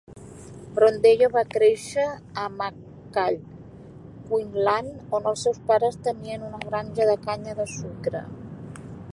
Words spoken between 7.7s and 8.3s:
sucre.